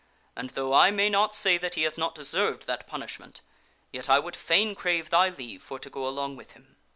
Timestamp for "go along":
5.91-6.35